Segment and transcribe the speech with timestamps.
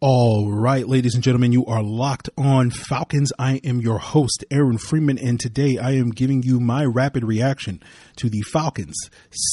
[0.00, 3.32] All right, ladies and gentlemen, you are locked on Falcons.
[3.38, 7.82] I am your host, Aaron Freeman, and today I am giving you my rapid reaction
[8.16, 8.94] to the Falcons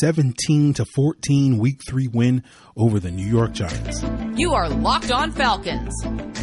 [0.01, 2.43] 17 to 14 week 3 win
[2.75, 4.03] over the New York Giants.
[4.37, 5.93] You are Locked On Falcons,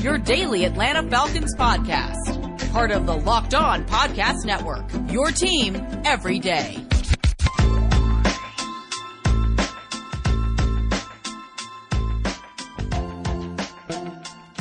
[0.03, 4.91] your daily Atlanta Falcons podcast, part of the Locked On Podcast Network.
[5.13, 5.77] Your team
[6.07, 6.79] every day.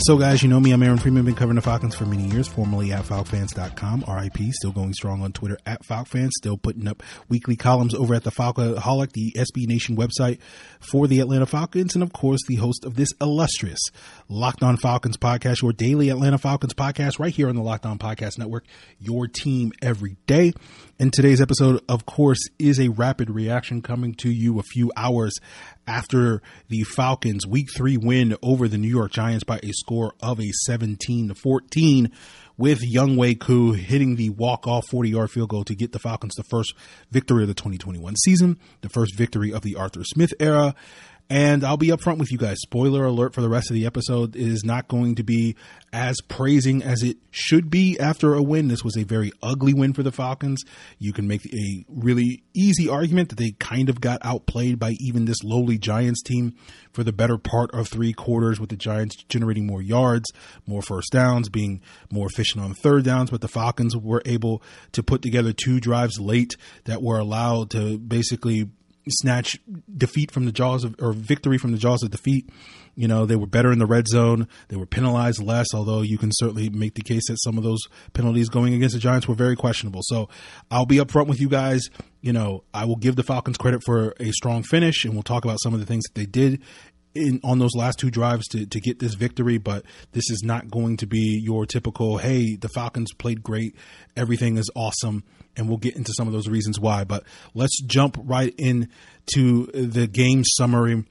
[0.09, 0.71] So, guys, you know me.
[0.71, 1.23] I'm Aaron Freeman.
[1.23, 4.05] Been covering the Falcons for many years, formerly at FalcFans.com.
[4.07, 4.37] RIP.
[4.53, 6.31] Still going strong on Twitter at FalcFans.
[6.31, 10.39] Still putting up weekly columns over at the Falcoholic, the SB Nation website
[10.79, 11.93] for the Atlanta Falcons.
[11.93, 13.77] And, of course, the host of this illustrious
[14.27, 17.99] Locked On Falcons podcast, your daily Atlanta Falcons podcast, right here on the Locked On
[17.99, 18.65] Podcast Network.
[18.97, 20.53] Your team every day.
[21.01, 25.33] And today's episode, of course, is a rapid reaction coming to you a few hours
[25.87, 30.41] after the Falcons week three win over the New York Giants by a score of
[30.41, 32.11] a 17 to 14
[32.57, 36.73] with Younghoe Koo hitting the walk-off 40-yard field goal to get the Falcons the first
[37.11, 40.75] victory of the 2021 season, the first victory of the Arthur Smith era,
[41.29, 42.57] and I'll be upfront with you guys.
[42.61, 45.55] Spoiler alert for the rest of the episode is not going to be
[45.93, 48.67] as praising as it should be after a win.
[48.67, 50.63] This was a very ugly win for the Falcons.
[50.97, 55.25] You can make a really easy argument that they kind of got outplayed by even
[55.25, 56.55] this lowly Giants team
[56.93, 60.31] for the better part of three quarters, with the Giants generating more yards,
[60.65, 63.29] more first downs, being more efficient on third downs.
[63.29, 64.63] But the Falcons were able
[64.93, 68.69] to put together two drives late that were allowed to basically
[69.11, 69.59] snatch
[69.95, 72.49] defeat from the jaws of or victory from the jaws of defeat.
[72.95, 74.47] You know, they were better in the red zone.
[74.67, 77.79] They were penalized less, although you can certainly make the case that some of those
[78.13, 80.01] penalties going against the Giants were very questionable.
[80.03, 80.27] So
[80.69, 81.81] I'll be upfront with you guys.
[82.21, 85.45] You know, I will give the Falcons credit for a strong finish, and we'll talk
[85.45, 86.61] about some of the things that they did
[87.15, 90.69] in on those last two drives to, to get this victory, but this is not
[90.69, 93.75] going to be your typical, hey, the Falcons played great,
[94.15, 95.23] everything is awesome,
[95.55, 97.03] and we'll get into some of those reasons why.
[97.03, 101.03] But let's jump right into the game summary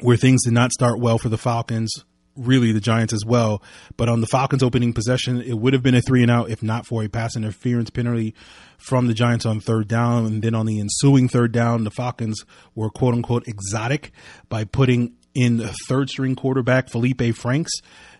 [0.00, 1.92] where things did not start well for the Falcons.
[2.36, 3.62] Really, the Giants as well.
[3.96, 6.64] But on the Falcons' opening possession, it would have been a three and out if
[6.64, 8.34] not for a pass interference penalty
[8.76, 10.26] from the Giants on third down.
[10.26, 12.44] And then on the ensuing third down, the Falcons
[12.74, 14.10] were quote unquote exotic
[14.48, 17.72] by putting in the third string quarterback Felipe Franks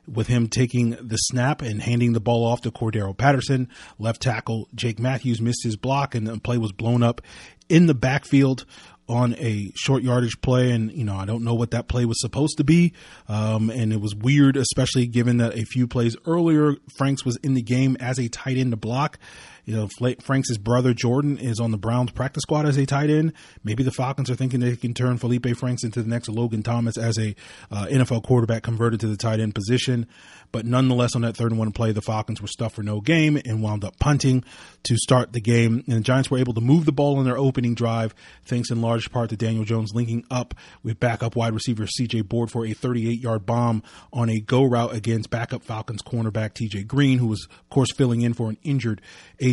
[0.07, 3.69] with him taking the snap and handing the ball off to Cordarrelle Patterson.
[3.99, 7.23] Left tackle Jake Matthews missed his block and the play was blown up
[7.69, 8.67] in the backfield
[9.09, 12.21] on a short yardage play, and you know I don't know what that play was
[12.21, 12.95] supposed to be,
[13.29, 17.55] um, and it was weird, especially given that a few plays earlier Franks was in
[17.55, 19.19] the game as a tight end to block,
[19.65, 19.89] you know,
[20.21, 23.33] Frank's brother Jordan is on the Browns practice squad as a tight end.
[23.63, 26.99] Maybe the Falcons are thinking they can turn Felipe Franks into the next Logan Thomas
[26.99, 27.35] as a
[27.71, 30.07] uh, NFL quarterback converted to the tight end position.
[30.53, 33.41] But nonetheless, on that third and one play, the Falcons were stuffed for no game
[33.45, 34.45] and wound up punting
[34.85, 35.83] to start the game.
[35.89, 38.15] And the Giants were able to move the ball in their opening drive,
[38.45, 40.55] thanks in large part to Daniel Jones linking up
[40.85, 43.83] with backup wide receiver CJ Board for a 38 yard bomb
[44.13, 48.21] on a go route against backup Falcons cornerback TJ Green, who was, of course, filling
[48.21, 49.01] in for an injured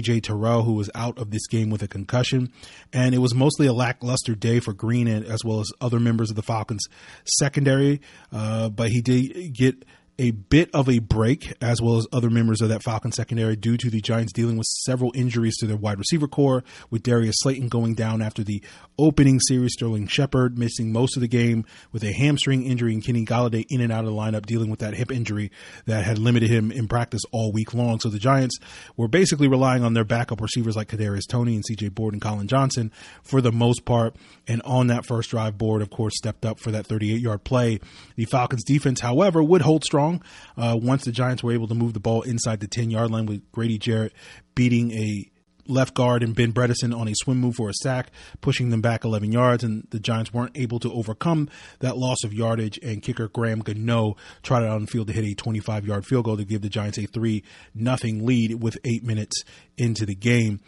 [0.02, 2.52] AJ Terrell, who was out of this game with a concussion.
[2.94, 6.30] And it was mostly a lackluster day for Green and, as well as other members
[6.30, 6.86] of the Falcons
[7.26, 8.02] secondary.
[8.32, 9.86] Uh, but he did get
[10.22, 13.76] a bit of a break, as well as other members of that Falcon secondary, due
[13.76, 17.70] to the Giants dealing with several injuries to their wide receiver corps, with Darius Slayton
[17.70, 18.62] going down after the
[19.00, 23.26] opening series, Sterling Shepard missing most of the game with a hamstring injury, and Kenny
[23.26, 25.50] Golladay in and out of the lineup dealing with that hip injury
[25.88, 28.00] that had limited him in practice all week long.
[28.00, 28.60] So the Giants
[28.96, 32.48] were basically relying on their backup receivers like Kadarius Toney and CJ Board and Collin
[32.48, 32.92] Johnson
[33.24, 34.16] for the most part.
[34.48, 37.80] And on that first drive, Board, of course, stepped up for that 38 yard play.
[38.18, 40.11] The Falcons defense, however, would hold strong
[40.58, 43.26] uh, once the Giants were able to move the ball inside the 10 yard line
[43.26, 44.14] with Grady Jarrett
[44.56, 45.32] beating a
[45.68, 48.12] left guard and Ben Bredeson on a swim move for a sack,
[48.42, 51.50] pushing them back 11 yards, and the Giants weren't able to overcome
[51.80, 52.80] that loss of yardage.
[52.84, 56.26] And kicker Graham Gano trotted out on the field to hit a 25 yard field
[56.26, 57.44] goal to give the Giants a 3
[57.74, 59.44] nothing lead with eight minutes
[59.78, 60.60] into the game.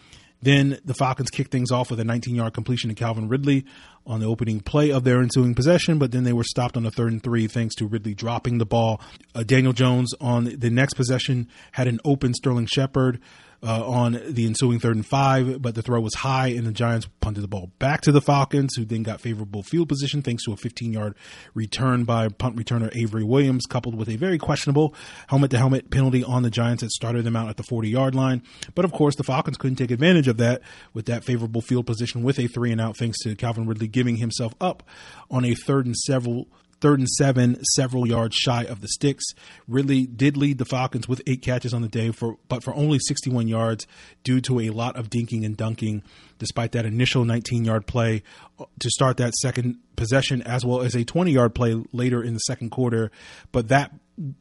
[0.44, 3.66] Then the Falcons kicked things off with a 19 yard completion to Calvin Ridley
[4.06, 6.92] on the opening play of their ensuing possession, but then they were stopped on the
[6.92, 9.00] third and three thanks to Ridley dropping the ball.
[9.34, 13.22] Uh, Daniel Jones on the next possession had an open Sterling Shepard
[13.66, 17.08] uh, on the ensuing third and five, but the throw was high and the Giants
[17.22, 20.52] punted the ball back to the Falcons, who then got favorable field position thanks to
[20.52, 21.16] a 15 yard
[21.54, 24.94] return by punt returner Avery Williams, coupled with a very questionable
[25.28, 28.16] helmet to helmet penalty on the Giants that started them out at the 40 yard
[28.16, 28.44] line.
[28.76, 30.62] But of course, the Falcons couldn't take advantage of that
[30.94, 34.18] with that favorable field position with a three and out thanks to Calvin Ridley giving
[34.18, 34.84] himself up
[35.32, 36.48] on a third and several
[36.84, 39.24] third and seven, several yards shy of the sticks.
[39.70, 43.00] Ridley did lead the Falcons with eight catches on the day, for but for only
[43.00, 43.88] 61 yards
[44.24, 46.04] due to a lot of dinking and dunking,
[46.40, 48.22] despite that initial 19 yard play
[48.60, 52.34] uh, to start that second possession, as well as a 20 yard play later in
[52.34, 53.10] the second quarter.
[53.54, 53.94] But that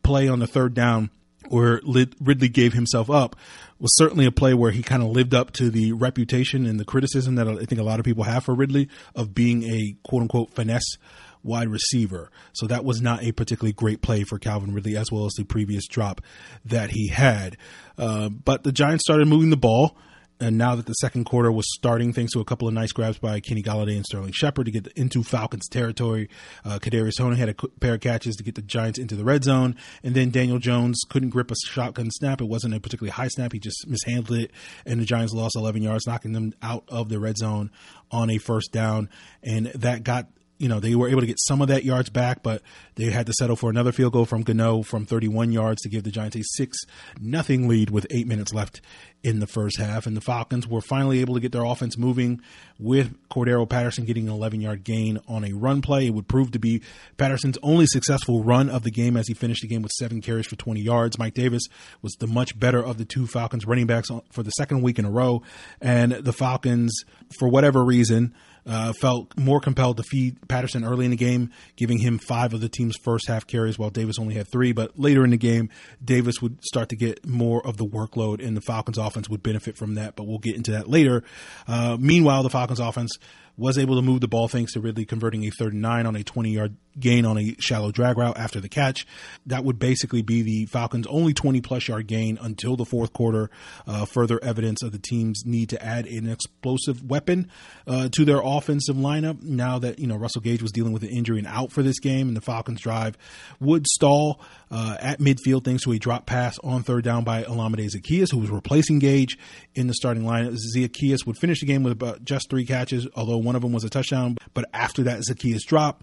[0.03, 1.11] play on the third down
[1.49, 1.81] where
[2.21, 3.37] Ridley gave himself up
[3.79, 6.85] was certainly a play where he kind of lived up to the reputation and the
[6.85, 10.23] criticism that I think a lot of people have for Ridley of being a quote
[10.23, 10.99] unquote finesse
[11.43, 12.31] wide receiver.
[12.53, 15.45] So that was not a particularly great play for Calvin Ridley as well as the
[15.45, 16.21] previous drop
[16.65, 17.57] that he had.
[17.99, 19.97] Uh, but the Giants started moving the ball.
[20.41, 23.17] And now that the second quarter was starting, thanks to a couple of nice grabs
[23.17, 26.29] by Kenny Golladay and Sterling Shepard to get into Falcons territory,
[26.65, 29.45] uh, Kadarius Toney had a pair of catches to get the Giants into the red
[29.45, 32.41] zone, and then Daniel Jones couldn't grip a shotgun snap.
[32.41, 34.51] It wasn't a particularly high snap; he just mishandled it,
[34.85, 37.71] and the Giants lost 11 yards, knocking them out of the red zone
[38.11, 39.11] on a first down,
[39.45, 40.27] and that got
[40.63, 42.63] you know, they were able to get some of that yards back, but
[42.95, 46.05] they had to settle for another field goal from Gano from 31 yards to give
[46.05, 46.79] the Giants a 6
[47.21, 48.81] nothing lead with eight minutes left
[49.25, 50.07] in the first half.
[50.07, 52.41] And the Falcons were finally able to get their offense moving
[52.79, 56.07] with Cordarrelle Patterson getting an 11 yard gain on a run play.
[56.07, 56.81] It would prove to be
[57.17, 60.47] Patterson's only successful run of the game as he finished the game with seven carries
[60.47, 61.19] for 20 yards.
[61.19, 61.65] Mike Davis
[62.03, 65.05] was the much better of the two Falcons running backs for the second week in
[65.05, 65.43] a row.
[65.81, 67.03] And the Falcons,
[67.37, 68.33] for whatever reason,
[68.67, 72.61] uh, felt more compelled to feed Patterson early in the game, giving him five of
[72.61, 74.73] the team's first half carries while Davis only had three.
[74.73, 75.71] But later in the game,
[76.05, 79.77] Davis would start to get more of the workload, and the Falcons offense would benefit
[79.77, 80.17] from that.
[80.17, 81.25] But we'll get into that later.
[81.67, 83.19] Uh, meanwhile, the Falcons offense
[83.57, 86.17] was able to move the ball thanks to Ridley converting a third and nine on
[86.17, 89.07] a 20 yard gain on a shallow drag route after the catch.
[89.47, 93.51] That would basically be the Falcons' only 20 plus yard gain until the fourth quarter.
[93.87, 97.51] Uh, further evidence of the team's need to add an explosive weapon
[97.87, 99.43] uh, to their offensive lineup.
[99.43, 101.99] Now that you know Russell Gage was dealing with an injury and out for this
[101.99, 103.17] game, and the Falcons' drive
[103.61, 104.41] would stall
[104.71, 108.39] uh, at midfield thanks to a drop pass on third down by Olamide Zaccheaus, who
[108.39, 109.39] was replacing Gage
[109.75, 110.57] in the starting lineup.
[110.77, 113.85] Zaccheaus would finish the game with about just three catches, although one of them was
[113.85, 114.37] a touchdown.
[114.55, 116.03] But after that Zaccheaus drop,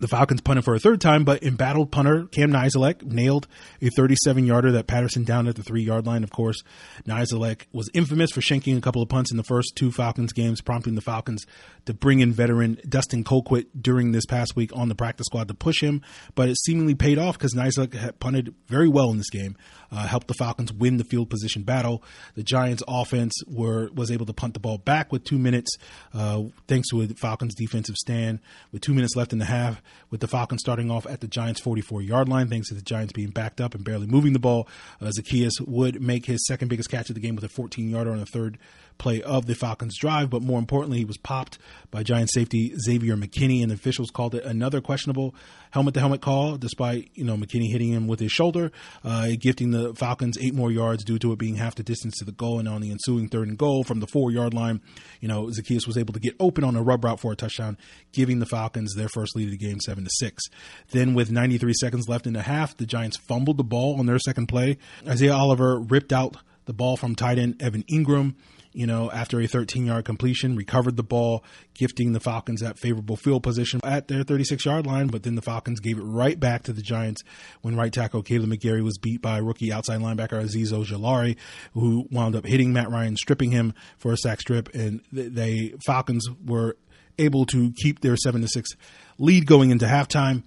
[0.00, 3.46] the Falcons punted for a third time, but embattled punter Cam Nizialek nailed
[3.80, 6.24] a 37 yarder that Patterson down at the three yard line.
[6.24, 6.62] Of course,
[7.06, 10.60] Nizialek was infamous for shanking a couple of punts in the first two Falcons games,
[10.60, 11.46] prompting the Falcons
[11.86, 15.54] to bring in veteran Dustin Colquitt during this past week on the practice squad to
[15.54, 16.02] push him.
[16.34, 19.56] But it seemingly paid off because Nizialek had punted very well in this game,
[19.92, 22.02] uh, helped the Falcons win the field position battle.
[22.34, 25.76] The Giants' offense were was able to punt the ball back with two minutes,
[26.12, 28.40] uh, thanks to a Falcons defensive stand
[28.72, 31.60] with two minutes left in the half with the Falcons starting off at the Giants'
[31.60, 34.68] 44 yard line, thanks to the Giants being backed up and barely moving the ball.
[35.00, 38.12] Uh, Zaccheaus would make his second biggest catch of the game with a 14 yarder
[38.12, 38.58] on the third
[38.98, 41.58] play of the Falcons' drive, but more importantly, he was popped
[41.90, 45.34] by Giant safety Xavier McKinney, and the officials called it another questionable
[45.70, 49.70] helmet to helmet call, despite you know McKinney hitting him with his shoulder, uh, gifting
[49.72, 52.58] the Falcons eight more yards due to it being half the distance to the goal.
[52.58, 54.80] And on the ensuing third and goal from the four yard line,
[55.20, 57.76] you know Zaccheaus was able to get open on a rub route for a touchdown,
[58.12, 60.44] giving the Falcons their first lead of the game, seven to six.
[60.90, 64.18] Then with 93 seconds left in the half, the Giants fumbled the ball on their
[64.18, 64.78] second play.
[65.06, 66.36] Isaiah Oliver ripped out
[66.66, 68.34] the ball from tight end Evan Engram
[68.74, 71.44] you know, after a 13 yard completion, recovered the ball,
[71.74, 75.06] gifting the Falcons that favorable field position at their 36 yard line.
[75.06, 77.22] But then the Falcons gave it right back to the Giants
[77.62, 81.36] when right tackle Kaleb McGary was beat by rookie outside linebacker Azeez Ojulari,
[81.72, 84.74] who wound up hitting Matt Ryan, stripping him for a sack strip.
[84.74, 86.76] And the Falcons were
[87.16, 88.70] able to keep their 7 to 6
[89.18, 90.42] lead going into halftime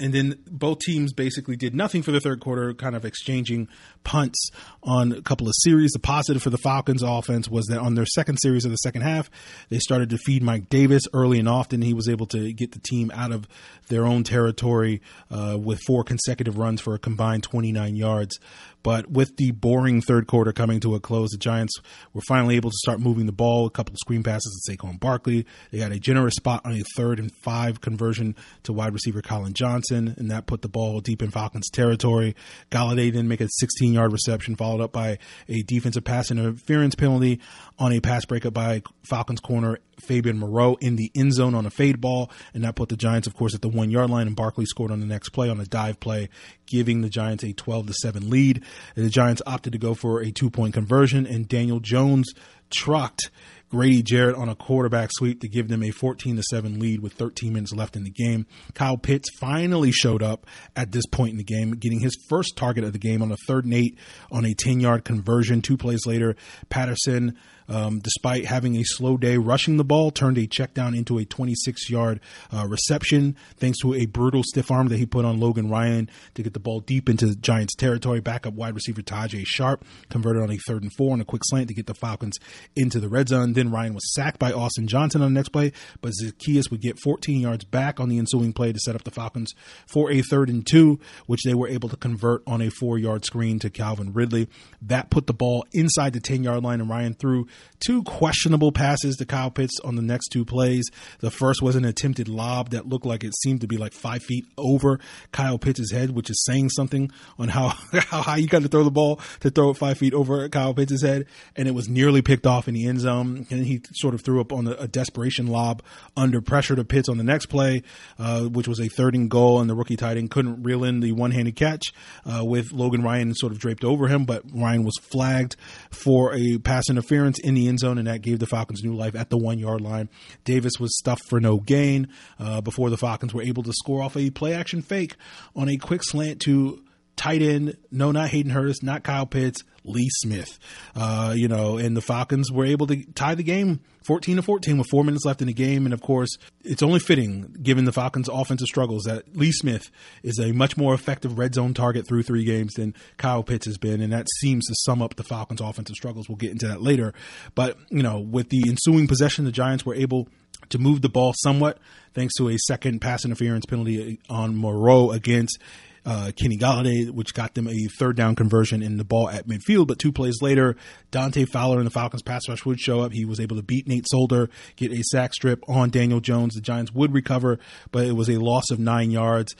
[0.00, 3.68] and then both teams basically did nothing for the third quarter, kind of exchanging
[4.04, 4.50] punts
[4.82, 5.90] on a couple of series.
[5.92, 9.02] The positive for the Falcons offense was that on their second series of the second
[9.02, 9.30] half,
[9.70, 11.82] they started to feed Mike Davis early and often.
[11.82, 13.48] He was able to get the team out of
[13.88, 18.38] their own territory uh, with four consecutive runs for a combined 29 yards.
[18.84, 21.72] But with the boring third quarter coming to a close, the Giants
[22.12, 23.64] were finally able to start moving the ball.
[23.64, 25.46] A couple of screen passes to Saquon Barkley.
[25.70, 29.54] They got a generous spot on a third and five conversion to wide receiver Collin
[29.54, 32.36] Johnson, and that put the ball deep in Falcons territory.
[32.70, 37.40] Golladay then make a 16 yard reception, followed up by a defensive pass interference penalty
[37.78, 41.70] on a pass breakup by Falcons corner Fabian Moreau in the end zone on a
[41.70, 44.26] fade ball, and that put the Giants, of course, at the one yard line.
[44.26, 46.28] And Barkley scored on the next play on a dive play,
[46.66, 48.62] giving the Giants a 12 to 7 lead.
[48.96, 52.32] And the Giants opted to go for a two point conversion, and Daniel Jones
[52.70, 53.30] trucked
[53.74, 57.14] Grady Jarrett on a quarterback sweep to give them a 14 to 7 lead with
[57.14, 58.46] 13 minutes left in the game.
[58.72, 62.84] Kyle Pitts finally showed up at this point in the game, getting his first target
[62.84, 63.98] of the game on a third and eight
[64.30, 65.60] on a 10 yard conversion.
[65.60, 66.36] Two plays later,
[66.68, 67.36] Patterson
[67.68, 71.24] um, despite having a slow day rushing the ball, turned a check down into a
[71.24, 72.20] 26 yard
[72.52, 76.42] uh, reception thanks to a brutal stiff arm that he put on Logan Ryan to
[76.42, 78.20] get the ball deep into Giants territory.
[78.20, 81.68] Backup wide receiver Tajae Sharpe converted on a third and four on a quick slant
[81.68, 82.38] to get the Falcons
[82.76, 83.52] into the red zone.
[83.52, 86.98] Then Ryan was sacked by Austin Johnson on the next play, but Zaccheaus would get
[87.00, 89.52] 14 yards back on the ensuing play to set up the Falcons
[89.86, 93.24] for a third and two, which they were able to convert on a four yard
[93.24, 94.48] screen to Calvin Ridley.
[94.82, 97.46] That put the ball inside the 10 yard line, and Ryan threw
[97.84, 100.84] two questionable passes to Kyle Pitts on the next two plays.
[101.20, 104.22] The first was an attempted lob that looked like it seemed to be like five
[104.22, 104.98] feet over
[105.32, 108.84] Kyle Pitts' head, which is saying something on how, how high you got to throw
[108.84, 111.26] the ball to throw it five feet over Kyle Pitts' head.
[111.56, 113.46] And it was nearly picked off in the end zone.
[113.50, 115.82] And he sort of threw up on a, a desperation lob
[116.16, 117.82] under pressure to Pitts on the next play,
[118.18, 119.60] uh, which was a third and goal.
[119.60, 121.92] And the rookie tight end couldn't reel in the one handed catch
[122.24, 124.24] uh, with Logan Ryan sort of draped over him.
[124.24, 125.56] But Ryan was flagged
[125.90, 129.14] for a pass interference in the end zone, and that gave the Falcons new life
[129.14, 130.08] at the one yard line.
[130.44, 132.08] Davis was stuffed for no gain
[132.38, 135.16] uh, before the Falcons were able to score off a play action fake
[135.54, 136.82] on a quick slant to
[137.16, 137.76] tight end.
[137.90, 140.58] No, not Hayden Hurst, not Kyle Pitts, Lee Smith.
[140.96, 144.78] Uh, you know, and the Falcons were able to tie the game 14 to 14
[144.78, 145.86] with four minutes left in the game.
[145.86, 149.90] And of course, it's only fitting, given the Falcons' offensive struggles, that Lee Smith
[150.22, 153.78] is a much more effective red zone target through three games than Kyle Pitts has
[153.78, 154.00] been.
[154.00, 156.28] And that seems to sum up the Falcons' offensive struggles.
[156.28, 157.14] We'll get into that later.
[157.54, 160.28] But, you know, with the ensuing possession, the Giants were able
[160.70, 161.78] to move the ball somewhat
[162.14, 165.58] thanks to a second pass interference penalty on Moreau against
[166.04, 169.86] uh, Kenny Golladay, which got them a third down conversion in the ball at midfield.
[169.86, 170.76] But two plays later,
[171.10, 173.12] Dante Fowler and the Falcons pass rush would show up.
[173.12, 176.54] He was able to beat Nate Solder, get a sack strip on Daniel Jones.
[176.54, 177.58] The Giants would recover,
[177.90, 179.54] but it was a loss of nine yards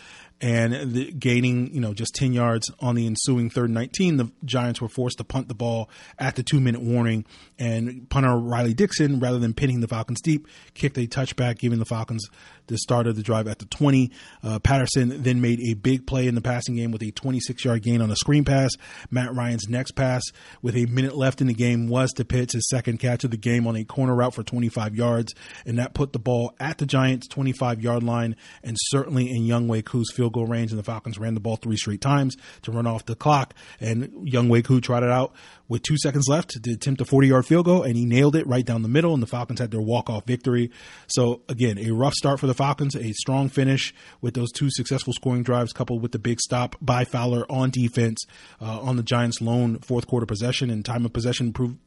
[0.44, 4.78] and the, gaining you know just 10 yards on the ensuing third 19 the giants
[4.78, 7.24] were forced to punt the ball at the two minute warning.
[7.58, 11.86] And punter riley dixon rather than pinning the falcons deep kicked a touchback giving the
[11.86, 12.28] falcons
[12.66, 14.10] the start of the drive at the 20
[14.42, 17.82] uh, patterson then made a big play in the passing game with a 26 yard
[17.82, 18.70] gain on a screen pass.
[19.10, 20.22] Matt ryan's next pass
[20.60, 23.36] with a minute left in the game was to Pitts his second catch of the
[23.36, 25.34] game on a corner route for 25 yards.
[25.64, 29.84] And that put the ball at the giants 25 yard line and certainly in younghoe
[29.84, 32.86] koo's field goal range, and the Falcons ran the ball three straight times to run
[32.86, 33.54] off the clock.
[33.80, 35.32] And Young Younghoe Koo trotted out
[35.68, 38.46] with two seconds left to attempt a 40 yard field goal, and he nailed it
[38.46, 40.70] right down the middle, and the Falcons had their walk off victory.
[41.06, 45.12] So, again, a rough start for the Falcons, a strong finish with those two successful
[45.12, 48.24] scoring drives, coupled with the big stop by Fowler on defense
[48.60, 51.78] uh, on the Giants' lone fourth quarter possession, and time of possession proved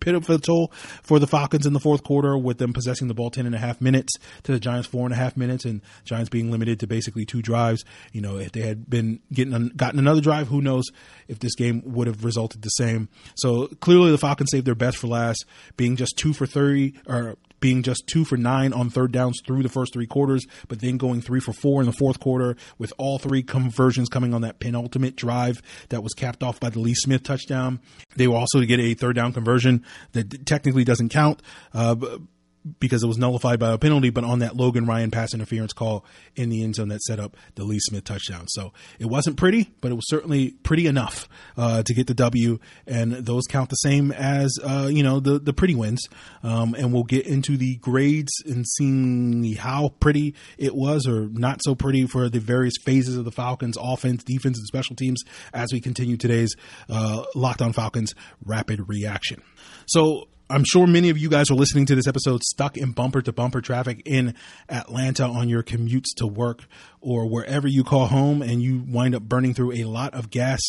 [0.00, 3.54] pivotal for the Falcons in the fourth quarter with them possessing the ball 10 and
[3.54, 6.80] a half minutes to the Giants four and a half minutes and Giants being limited
[6.80, 7.84] to basically two drives.
[8.12, 10.84] You know, if they had been getting gotten another drive, who knows
[11.28, 13.08] if this game would have resulted the same.
[13.34, 15.44] So clearly the Falcons saved their best for last,
[15.76, 19.62] being just two for 30 or being just two for nine on third downs through
[19.62, 22.92] the first three quarters, but then going three for four in the fourth quarter with
[22.98, 26.94] all three conversions coming on that penultimate drive that was capped off by the Lee
[26.94, 27.80] Smith touchdown.
[28.16, 31.42] They were also to get a third down conversion that technically doesn't count.
[31.72, 31.96] Uh,
[32.78, 36.04] because it was nullified by a penalty, but on that Logan Ryan pass interference call
[36.36, 38.46] in the end zone that set up the Lee Smith touchdown.
[38.48, 42.58] So it wasn't pretty, but it was certainly pretty enough uh, to get the W,
[42.86, 46.06] and those count the same as uh, you know the the pretty wins.
[46.42, 51.60] Um, and we'll get into the grades and seeing how pretty it was or not
[51.62, 55.72] so pretty for the various phases of the Falcons' offense, defense, and special teams as
[55.72, 56.54] we continue today's
[56.88, 58.14] uh, Locked On Falcons
[58.44, 59.42] rapid reaction.
[59.86, 63.22] So I'm sure many of you guys are listening to this episode stuck in bumper
[63.22, 64.34] to bumper traffic in
[64.68, 66.64] Atlanta on your commutes to work
[67.00, 70.60] or wherever you call home and you wind up burning through a lot of gas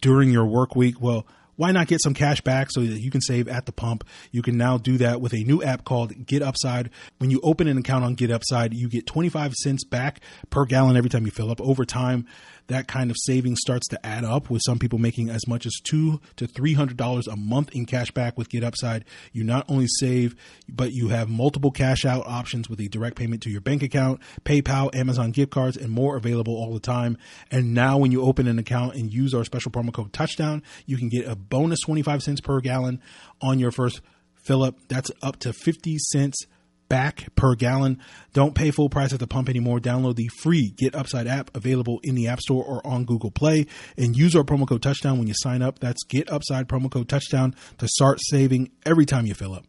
[0.00, 1.00] during your work week.
[1.00, 1.26] Well,
[1.56, 4.04] why not get some cash back so that you can save at the pump?
[4.30, 6.90] You can now do that with a new app called Get Upside.
[7.18, 10.96] When you open an account on Get Upside, you get 25 cents back per gallon
[10.96, 11.60] every time you fill up.
[11.60, 12.26] Over time,
[12.68, 15.74] that kind of saving starts to add up with some people making as much as
[15.82, 19.04] two to three hundred dollars a month in cash back with Get Upside.
[19.32, 20.34] You not only save,
[20.68, 24.20] but you have multiple cash out options with a direct payment to your bank account,
[24.44, 27.18] PayPal, Amazon gift cards, and more available all the time.
[27.50, 30.96] And now when you open an account and use our special promo code touchdown, you
[30.96, 33.00] can get a bonus 25 cents per gallon
[33.40, 34.00] on your first
[34.34, 34.76] fill up.
[34.88, 36.46] That's up to 50 cents
[36.88, 38.00] back per gallon.
[38.32, 39.78] Don't pay full price at the pump anymore.
[39.80, 43.66] Download the free Get Upside app available in the App Store or on Google Play
[43.96, 45.78] and use our promo code touchdown when you sign up.
[45.78, 49.64] That's Get Upside promo code touchdown to start saving every time you fill up.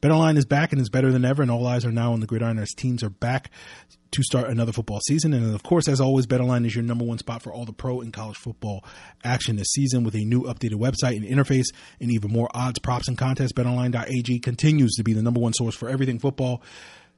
[0.00, 2.26] BetOnline is back and is better than ever, and all eyes are now on the
[2.26, 3.50] gridiron as teams are back
[4.14, 5.32] to start another football season.
[5.32, 8.00] And of course, as always, BetOnline is your number one spot for all the pro
[8.00, 8.84] and college football
[9.24, 11.66] action this season with a new updated website and interface
[12.00, 13.52] and even more odds, props, and contests.
[13.52, 16.62] BetOnline.ag continues to be the number one source for everything football.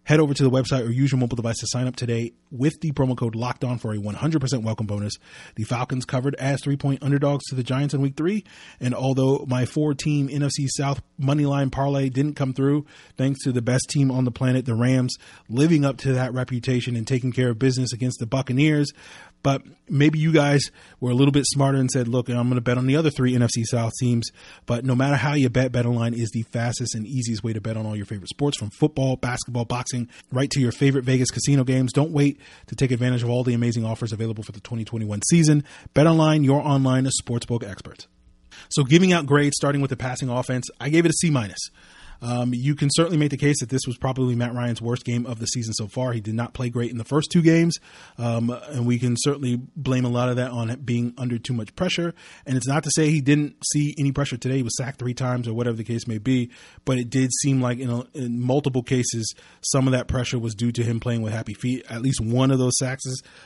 [0.07, 2.81] Head over to the website or use your mobile device to sign up today with
[2.81, 5.15] the promo code locked on for a 100% welcome bonus.
[5.57, 8.45] The Falcons covered as three point underdogs to the Giants in week three.
[8.79, 12.87] And although my four team NFC South money line parlay didn't come through,
[13.17, 15.17] thanks to the best team on the planet, the Rams,
[15.49, 18.93] living up to that reputation and taking care of business against the Buccaneers,
[19.47, 22.61] but maybe you guys were a little bit smarter and said, look, I'm going to
[22.61, 24.33] bet on the other three NFC South teams.
[24.67, 27.77] But no matter how you bet, BetOnline is the fastest and easiest way to bet
[27.77, 31.63] on all your favorite sports from football, basketball, boxing, right to your favorite Vegas casino
[31.63, 31.93] games.
[31.93, 35.63] Don't wait to take advantage of all the amazing offers available for the 2021 season.
[35.95, 38.09] BetOnline, your online sportsbook expert.
[38.69, 41.71] So giving out grades, starting with the passing offense, I gave it a C minus.
[42.23, 45.27] Um, you can certainly make the case that this was probably Matt Ryan's worst game
[45.27, 46.13] of the season so far.
[46.13, 47.77] He did not play great in the first two games,
[48.19, 51.75] um, and we can certainly blame a lot of that on being under too much
[51.77, 52.15] pressure.
[52.45, 54.57] And it's not to say he didn't see any pressure today.
[54.57, 56.51] He was sacked three times or whatever the case may be,
[56.85, 60.55] but it did seem like in, a, in multiple cases some of that pressure was
[60.55, 61.85] due to him playing with happy feet.
[61.89, 63.05] At least one of those sacks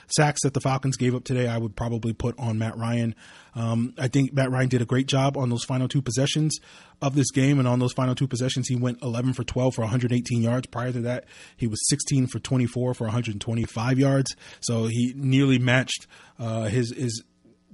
[0.09, 3.15] sacks that the Falcons gave up today, I would probably put on Matt Ryan.
[3.54, 6.59] Um, I think Matt Ryan did a great job on those final two possessions
[7.02, 9.83] of this game, and on those final two possessions, he went 11 for 12 for
[9.83, 10.66] 118 yards.
[10.66, 11.25] Prior to that,
[11.57, 14.35] he was 16 for 24 for 125 yards.
[14.61, 16.07] So he nearly matched
[16.38, 17.23] uh, his his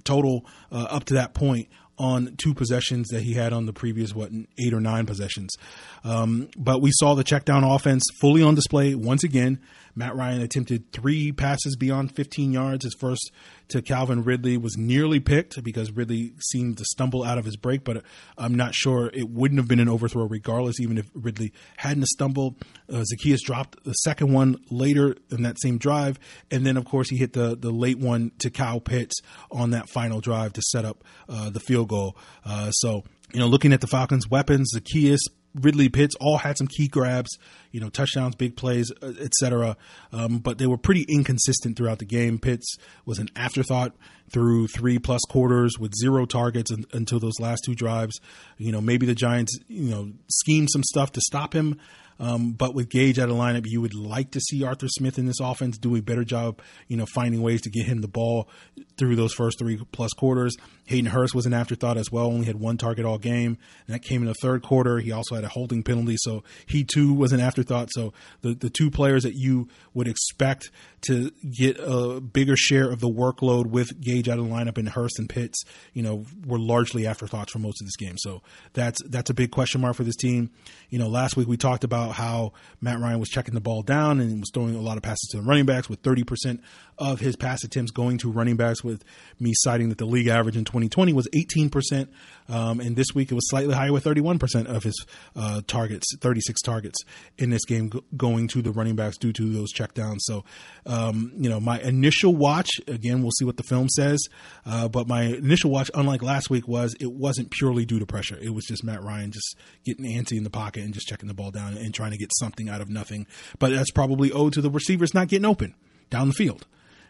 [0.03, 1.67] total uh, up to that point
[1.99, 5.55] on two possessions that he had on the previous what eight or nine possessions.
[6.03, 9.59] Um, but we saw the check down offense fully on display once again.
[9.97, 12.85] Matt Ryan attempted three passes beyond 15 yards.
[12.85, 13.31] His first
[13.69, 17.83] to Calvin Ridley was nearly picked because Ridley seemed to stumble out of his break,
[17.83, 18.03] but
[18.37, 22.63] I'm not sure it wouldn't have been an overthrow regardless, even if Ridley hadn't stumbled.
[22.87, 26.19] Uh, Zaccheaus dropped the second one later in that same drive,
[26.51, 29.15] and then of course he hit the the late one to Kyle Pitts
[29.51, 32.15] on that final drive to set up uh, the field goal.
[32.45, 35.19] Uh, so you know, looking at the Falcons' weapons, Zaccheaus
[35.61, 37.29] Ridley Pitts all had some key grabs,
[37.71, 39.77] you know, touchdowns, big plays, uh, etc.
[40.11, 42.39] Um, but they were pretty inconsistent throughout the game.
[42.39, 43.95] Pitts was an afterthought
[44.31, 48.19] through three plus quarters with zero targets until those last two drives.
[48.57, 51.79] You know, maybe the Giants, you know, schemed some stuff to stop him.
[52.19, 55.27] Um, but with Gage out of lineup, you would like to see Arthur Smith in
[55.27, 58.49] this offense do a better job, you know, finding ways to get him the ball
[58.97, 60.55] through those first three plus quarters.
[60.87, 64.01] Hayden Hurst was an afterthought as well, only had one target all game, and that
[64.01, 64.99] came in the third quarter.
[64.99, 67.89] He also had a holding penalty, so he too was an afterthought.
[67.91, 70.71] So the the two players that you would expect
[71.01, 74.89] to get a bigger share of the workload with Gage out of the lineup and
[74.89, 78.15] Hurst and Pitts, you know, were largely afterthoughts for most of this game.
[78.17, 78.41] So
[78.73, 80.51] that's that's a big question mark for this team.
[80.89, 84.19] You know, last week we talked about how Matt Ryan was checking the ball down
[84.19, 86.59] and was throwing a lot of passes to the running backs with 30%
[86.97, 89.03] of his pass attempts going to running backs with
[89.39, 92.07] me citing that the league average in 2020 was 18%.
[92.49, 95.05] Um, and this week it was slightly higher with 31% of his
[95.35, 96.97] uh, targets, 36 targets
[97.37, 100.19] in this game going to the running backs due to those checkdowns.
[100.21, 100.43] So,
[100.85, 104.19] um, you know, my initial watch, again, we'll see what the film says,
[104.65, 108.37] uh, but my initial watch, unlike last week, was it wasn't purely due to pressure.
[108.41, 109.55] It was just Matt Ryan just
[109.85, 112.31] getting antsy in the pocket and just checking the ball down and trying to get
[112.39, 113.27] something out of nothing.
[113.59, 115.75] But that's probably owed to the receivers not getting open
[116.09, 116.65] down the field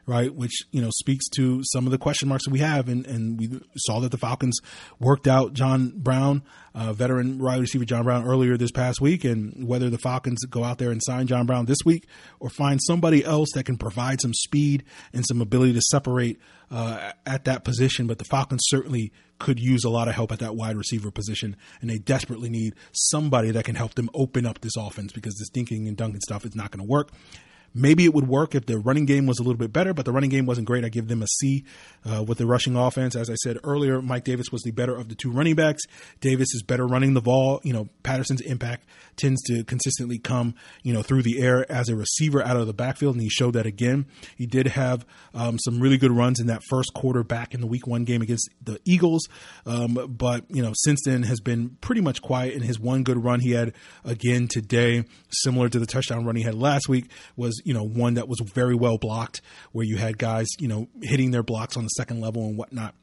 [0.07, 0.33] right?
[0.33, 3.37] Which you know speaks to some of the question marks that we have, and, and
[3.37, 4.57] we saw that the Falcons
[4.99, 6.41] worked out John Brown,
[6.73, 10.63] uh, veteran wide receiver John Brown, earlier this past week, and whether the Falcons go
[10.63, 12.07] out there and sign John Brown this week
[12.39, 16.39] or find somebody else that can provide some speed and some ability to separate
[16.71, 20.39] uh, at that position, but the Falcons certainly could use a lot of help at
[20.39, 24.61] that wide receiver position, and they desperately need somebody that can help them open up
[24.61, 27.11] this offense because this dinking and dunking stuff is not going to work.
[27.77, 30.11] Maybe it would work if the running game was a little bit better, but the
[30.11, 30.83] running game wasn't great.
[30.83, 31.63] I give them a C
[32.05, 33.15] uh, with the rushing offense.
[33.15, 35.83] As I said earlier, Mike Davis was the better of the two running backs.
[36.19, 37.61] Davis is better running the ball.
[37.63, 38.85] You know, Patterson's impact
[39.15, 42.73] tends to consistently come, you know, through the air as a receiver out of the
[42.73, 44.05] backfield, and he showed that again.
[44.37, 47.67] He did have um, some really good runs in that first quarter back in the
[47.67, 49.27] Week One game against the Eagles,
[49.65, 52.53] um, but you know, since then has been pretty much quiet.
[52.53, 53.73] And his one good run he had
[54.05, 58.13] again today, similar to the touchdown run he had last week, was you know one
[58.13, 59.41] that was very well blocked,
[59.73, 62.95] where you had guys you know hitting their blocks on the second level and whatnot.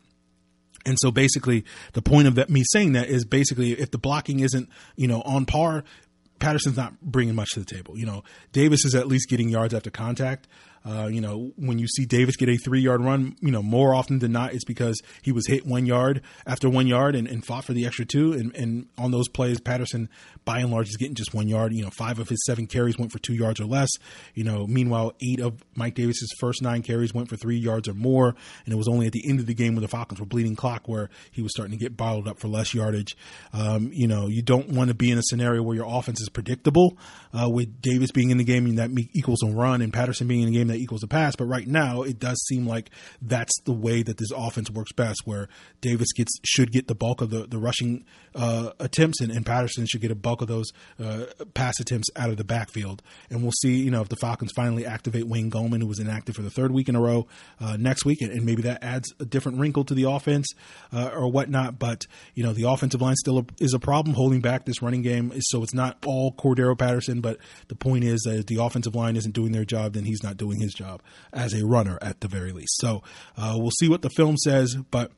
[0.87, 4.41] And so basically, the point of that me saying that is basically if the blocking
[4.41, 5.85] isn't you know on par,
[6.39, 7.99] Patterson's not bringing much to the table.
[7.99, 10.49] You know, Davis is at least getting yards after contact.
[10.85, 13.95] Uh, you know, when you see Davis get a three yard run, you know, more
[13.95, 17.45] often than not, it's because he was hit one yard after one yard and, and
[17.45, 18.33] fought for the extra two.
[18.35, 20.11] And, and on those plays, Patterson,
[20.45, 21.73] by and large, is getting just one yard.
[21.73, 23.89] You know, five of his seven carries went for two yards or less.
[24.35, 27.95] You know, meanwhile, eight of Mike Davis's first nine carries went for three yards or
[27.95, 28.35] more.
[28.67, 30.55] And it was only at the end of the game when the Falcons were bleeding
[30.55, 33.17] clock where he was starting to get bottled up for less yardage.
[33.55, 36.29] Um, you know, you don't want to be in a scenario where your offense is
[36.29, 36.99] predictable
[37.33, 40.43] uh, with Davis being in the game and that equals a run and Patterson being
[40.43, 41.37] in the game that equals a pass.
[41.37, 42.91] But right now, it does seem like
[43.23, 45.49] that's the way that this offense works best, where
[45.81, 49.87] Davis gets should get the bulk of the the rushing uh, attempts and, and, Patterson
[49.87, 53.03] should get a bulk of those uh, pass attempts out of the backfield.
[53.31, 56.35] And we'll see, you know, if the Falcons finally activate Wayne Gallman, who was inactive
[56.35, 57.27] for the third week in a row
[57.61, 60.47] uh, next week, and, and, maybe that adds a different wrinkle to the offense
[60.93, 61.79] uh, or whatnot.
[61.79, 65.33] But you know, the offensive line still is a problem holding back this running game,
[65.41, 67.21] so it's not all Cordarrelle Patterson.
[67.21, 70.23] But the point is that if the offensive line isn't doing their job, then he's
[70.23, 72.77] not doing his job as a runner at the very least.
[72.79, 73.03] So
[73.37, 75.13] uh, we'll see what the film says, but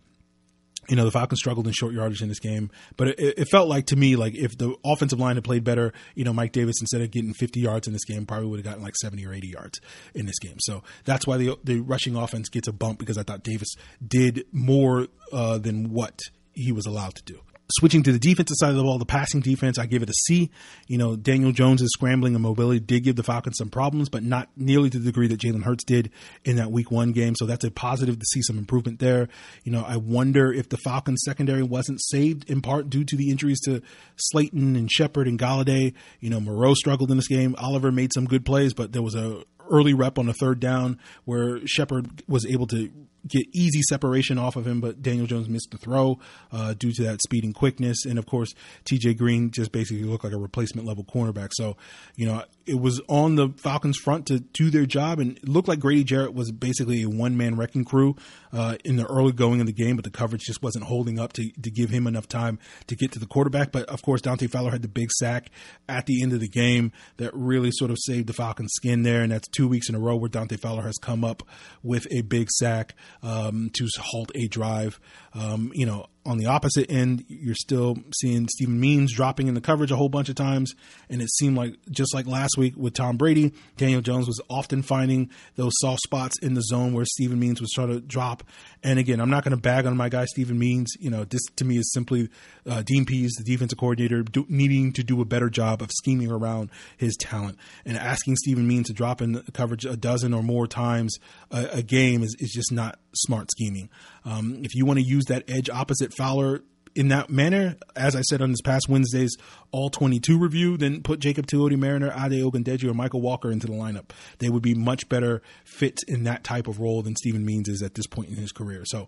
[0.89, 3.69] you know the Falcons struggled in short yardage in this game, but it, it, felt
[3.69, 6.77] like to me like if the offensive line had played better, you know Mike Davis
[6.81, 9.33] instead of getting 50 yards in this game probably would have gotten like 70 or
[9.33, 9.81] 80 yards
[10.15, 10.57] in this game.
[10.61, 13.75] So that's why the the rushing offense gets a bump because I thought Davis
[14.07, 16.21] did more uh, than what
[16.53, 19.41] he was allowed to do switching to the defensive side of the ball, the passing
[19.41, 20.51] defense, I give it a C.
[20.87, 24.49] You know, Daniel Jones' scrambling and mobility did give the Falcons some problems, but not
[24.57, 26.11] nearly to the degree that Jalen Hurts did
[26.45, 27.35] in that week one game.
[27.37, 29.29] So that's a positive to see some improvement there.
[29.65, 33.31] You know, I wonder if the Falcons secondary wasn't saved in part due to the
[33.31, 33.83] injuries to
[34.17, 35.95] Slayton and Shepard and Golladay.
[36.21, 37.55] You know, Moreau struggled in this game.
[37.59, 40.99] Oliver made some good plays, but there was a early rep on the third down
[41.25, 42.91] where Shepard was able to
[43.29, 46.19] get easy separation off of him, but Daniel Jones missed the throw
[46.53, 48.05] uh, due to that speed and quickness.
[48.05, 51.51] And of course, TJ Green just basically looked like a replacement level cornerback.
[51.53, 51.77] So,
[52.15, 55.69] you know, it was on the Falcons front to do their job, and it looked
[55.69, 58.17] like Grady Jarrett was basically a one man wrecking crew
[58.53, 61.33] uh, in the early going of the game, but the coverage just wasn't holding up
[61.35, 63.71] to, to give him enough time to get to the quarterback.
[63.71, 65.51] But of course, Dante Fowler had the big sack
[65.89, 69.23] at the end of the game that really sort of saved the Falcons' skin there,
[69.23, 71.43] and that's two weeks in a row where Dante Fowler has come up
[71.83, 75.01] with a big sack um, to halt a drive.
[75.35, 79.61] Um, you know, on the opposite end, you're still seeing Steven Means dropping in the
[79.61, 80.75] coverage a whole bunch of times.
[81.09, 84.83] And it seemed like, just like last week with Tom Brady, Daniel Jones was often
[84.83, 88.43] finding those soft spots in the zone where Steven Means was trying to drop.
[88.83, 90.93] And again, I'm not going to bag on my guy, Steven Means.
[90.99, 92.29] You know, this to me is simply
[92.69, 96.31] uh, Dean Pees, the defensive coordinator, do, needing to do a better job of scheming
[96.31, 97.59] around his talent.
[97.85, 101.19] And asking Steven Means to drop in coverage a dozen or more times
[101.51, 103.89] a, a game is, is just not smart scheming.
[104.27, 106.63] Um, if you want to use that edge opposite Fowler
[106.97, 109.37] in that manner, as I said on this past Wednesday's
[109.77, 113.75] All 22 review, then put Jacob Tuioti Mariner, Ade Ogundeji, or Michael Walker into the
[113.75, 114.09] lineup.
[114.39, 117.83] They would be much better fits in that type of role than Steven Means is
[117.83, 118.85] at this point in his career.
[118.87, 119.07] So,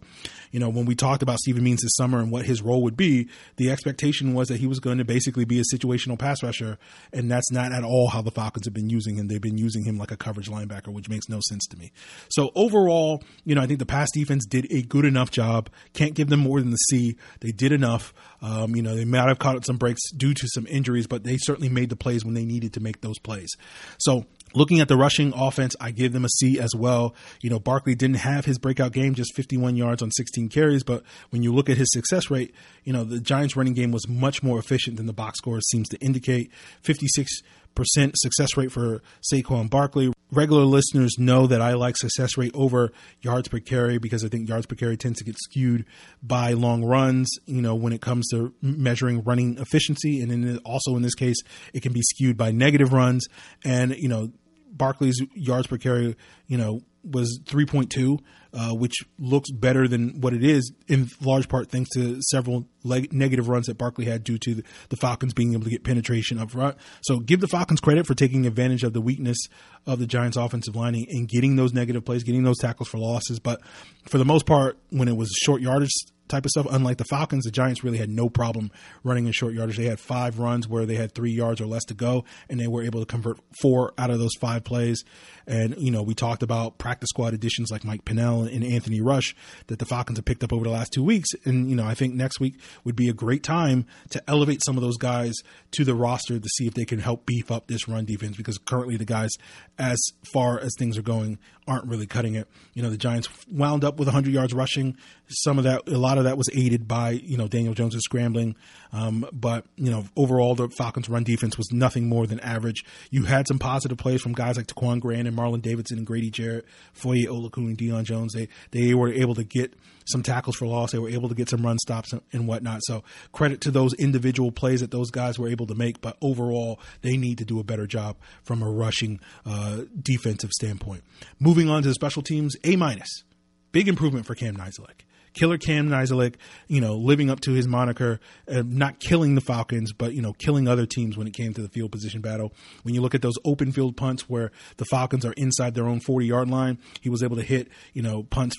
[0.51, 2.99] you know, when we talked about Steven Means this summer and what his role would
[2.99, 6.77] be, the expectation was that he was going to basically be a situational pass rusher,
[7.15, 9.29] and that's not at all how the Falcons have been using him.
[9.29, 11.93] They've been using him like a coverage linebacker, which makes no sense to me.
[12.29, 15.71] So overall, you know, I think the pass defense did a good enough job.
[15.95, 17.17] Can't give them more than the C.
[17.41, 18.13] They did enough.
[18.41, 21.37] Um, you know, they might have caught some breaks due to some injuries, but they
[21.39, 23.51] certainly made the plays when they needed to make those plays.
[23.99, 24.25] So
[24.55, 27.15] Looking at the rushing offense, I give them a C as well.
[27.43, 31.03] You know, Barkley didn't have his breakout game, just 51 yards on 16 carries, but
[31.31, 34.43] when you look at his success rate, you know, the Giants running game was much
[34.43, 36.51] more efficient than the box score seems to indicate.
[36.83, 37.31] 56
[37.75, 40.13] percent success rate for Saquon Barkley.
[40.31, 44.49] Regular listeners know that I like success rate over yards per carry because I think
[44.49, 45.87] yards per carry tends to get skewed
[46.23, 47.31] by long runs.
[47.47, 51.37] You know, when it comes to measuring running efficiency, and then also in this case,
[51.73, 53.27] it can be skewed by negative runs.
[53.65, 54.31] And you know,
[54.71, 58.19] Barkley's yards per carry, you know, was 3.2,
[58.53, 63.13] uh, which looks better than what it is in large part thanks to several leg-
[63.13, 66.39] negative runs that Barkley had due to the, the, Falcons being able to get penetration
[66.39, 66.77] up front.
[67.03, 69.39] So give the Falcons credit for taking advantage of the weakness
[69.87, 73.39] of the Giants offensive line and getting those negative plays, getting those tackles for losses.
[73.39, 73.61] But
[74.07, 75.91] for the most part, when it was short yardage
[76.29, 76.67] type of stuff.
[76.71, 78.71] Unlike the Falcons, the Giants really had no problem
[79.03, 79.77] running in short yardage.
[79.77, 82.67] They had five runs where they had three yards or less to go, and they
[82.67, 85.05] were able to convert four out of those five plays.
[85.47, 89.35] And, you know, we talked about practice squad additions like Mike Pennel and Anthony Rush
[89.69, 91.29] that the Falcons have picked up over the last two weeks.
[91.45, 94.77] And, you know, I think next week would be a great time to elevate some
[94.77, 95.35] of those guys
[95.73, 98.59] to the roster to see if they can help beef up this run defense because
[98.59, 99.31] currently the guys,
[99.79, 99.99] as
[100.33, 102.49] far as things are going, aren't really cutting it.
[102.75, 104.97] You know, the Giants wound up with 100 yards rushing.
[105.29, 107.97] Some of that, a lot lot of that was aided by you know Daniel Jones'
[107.99, 108.57] scrambling,
[108.93, 112.85] um, but you know overall the Falcons' run defense was nothing more than average.
[113.11, 116.31] You had some positive plays from guys like Ta'Quon Graham and Marlon Davidson and Grady
[116.31, 118.33] Jarrett, Foye Oluokun and Deion Jones.
[118.35, 119.75] They they were able to get
[120.07, 120.93] some tackles for loss.
[120.93, 122.81] They were able to get some run stops and, and whatnot.
[122.85, 126.01] So credit to those individual plays that those guys were able to make.
[126.01, 131.05] But overall, they need to do a better job from a rushing uh, defensive standpoint.
[131.39, 133.25] Moving on to the special teams, A minus.
[133.71, 135.05] Big improvement for Cam Nizialek.
[135.39, 136.35] Killer Cam Nizialek,
[136.67, 138.19] you know, living up to his moniker,
[138.51, 141.63] uh, not killing the Falcons, but you know, killing other teams when it came to
[141.63, 142.53] the field position battle.
[142.83, 146.01] When you look at those open field punts where the Falcons are inside their own
[146.01, 148.57] 40 yard line, he was able to hit, you know, punts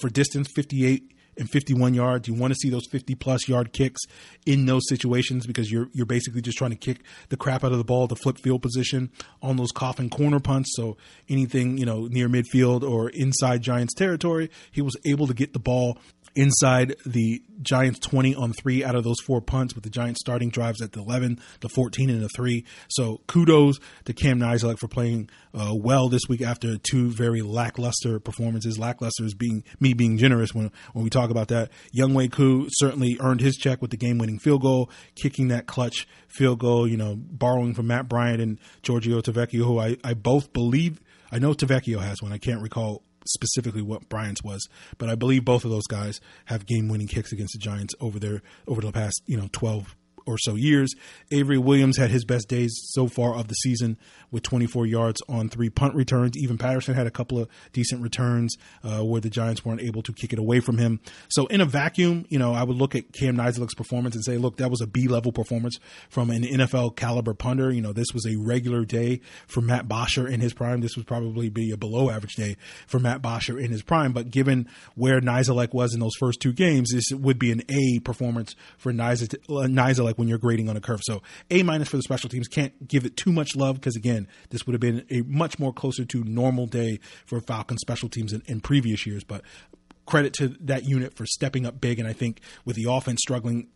[0.00, 2.28] for distance 58 and 51 yards.
[2.28, 4.00] You want to see those 50 plus yard kicks
[4.46, 7.78] in those situations because you're you're basically just trying to kick the crap out of
[7.78, 10.70] the ball to flip field position on those coffin corner punts.
[10.74, 10.96] So
[11.28, 15.58] anything you know near midfield or inside Giants territory, he was able to get the
[15.58, 15.98] ball
[16.34, 20.50] inside the Giants 20 on three out of those four punts, with the Giants starting
[20.50, 22.64] drives at the 11, the 14, and the three.
[22.88, 28.18] So kudos to Cam Nizialek for playing uh, well this week after two very lackluster
[28.18, 28.78] performances.
[28.78, 31.70] Lackluster is being me being generous when when we talk about that.
[31.96, 36.06] Younghoe Koo certainly earned his check with the game winning field goal, kicking that clutch
[36.28, 36.88] field goal.
[36.88, 41.00] You know, borrowing from Matt Bryant and Giorgio Tavecchio, who I, I both believe.
[41.30, 42.32] I know Tavecchio has one.
[42.32, 46.66] I can't recall specifically what Bryant's was, but I believe both of those guys have
[46.66, 50.38] game winning kicks against the Giants over their over the past you know twelve or
[50.38, 50.94] so years.
[51.30, 53.96] Avery Williams had his best days so far of the season
[54.30, 56.36] with 24 yards on three punt returns.
[56.36, 60.12] Even Patterson had a couple of decent returns uh, where the Giants weren't able to
[60.12, 61.00] kick it away from him.
[61.28, 64.38] So in a vacuum, you know, I would look at Cam Nizialek's performance and say,
[64.38, 67.70] look, that was a B level performance from an NFL caliber punter.
[67.70, 70.80] You know, this was a regular day for Matt Bosher in his prime.
[70.80, 72.56] This would probably be a below average day
[72.86, 74.12] for Matt Bosher in his prime.
[74.12, 78.00] But given where Nizialek was in those first two games, this would be an A
[78.00, 78.92] performance for
[80.12, 81.00] Nizialek when you're grading on a curve.
[81.02, 82.48] So A minus for the special teams.
[82.48, 85.72] Can't give it too much love because again, this would have been a much more
[85.72, 89.24] closer to normal day for Falcon special teams in, in previous years.
[89.24, 89.42] But
[90.06, 91.98] credit to that unit for stepping up big.
[91.98, 93.68] And I think with the offense struggling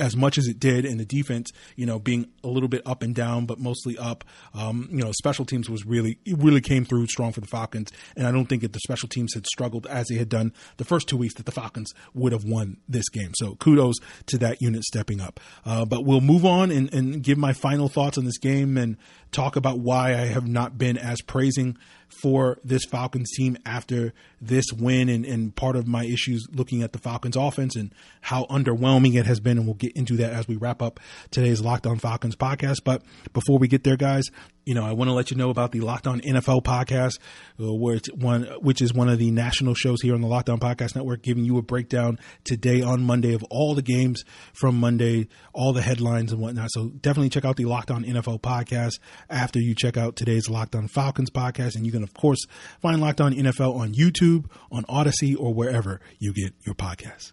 [0.00, 3.02] as much as it did, and the defense, you know, being a little bit up
[3.02, 4.24] and down, but mostly up.
[4.54, 7.92] Um, you know, special teams was really it really came through strong for the Falcons,
[8.16, 10.84] and I don't think if the special teams had struggled as they had done the
[10.84, 13.32] first two weeks, that the Falcons would have won this game.
[13.34, 15.38] So kudos to that unit stepping up.
[15.64, 18.96] Uh, but we'll move on and, and give my final thoughts on this game and
[19.32, 21.76] talk about why I have not been as praising
[22.22, 26.92] for this Falcons team after this win and, and part of my issues looking at
[26.92, 29.58] the Falcons offense and how underwhelming it has been.
[29.58, 31.00] And we'll get into that as we wrap up
[31.30, 32.78] today's Locked On Falcons podcast.
[32.84, 34.24] But before we get there, guys,
[34.64, 37.18] you know, I want to let you know about the Locked On NFL podcast,
[37.58, 40.48] uh, where it's one, which is one of the national shows here on the Locked
[40.48, 44.22] On Podcast Network, giving you a breakdown today on Monday of all the games
[44.52, 46.68] from Monday, all the headlines and whatnot.
[46.70, 50.74] So definitely check out the Locked On NFL podcast after you check out today's Locked
[50.76, 52.40] On Falcons podcast, and you can of course
[52.80, 54.29] find Locked On NFL on YouTube,
[54.70, 57.32] on Odysee, or wherever you get your podcasts.